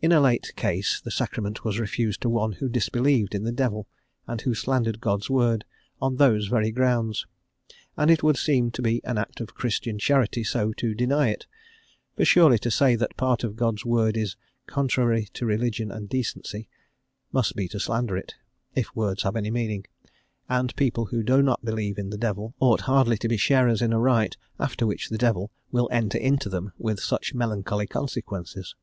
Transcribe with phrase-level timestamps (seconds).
[0.00, 3.88] In a late case, the Sacrament was refused to one who disbelieved in the devil
[4.28, 5.64] and who slandered God's word,
[6.00, 7.26] on those very grounds,
[7.96, 11.48] and it would seem to be an act of Christian charity so to deny it;
[12.16, 14.36] for surely to say that part of God's word is
[14.68, 16.68] "contrary to religion and decency"
[17.32, 18.36] must be to slander it,
[18.76, 19.84] if words have any meaning,
[20.48, 23.92] and people who do not believe in the devil ought hardly to be sharers in
[23.92, 28.76] a rite after which the devil will enter into them with such melancholy consequences.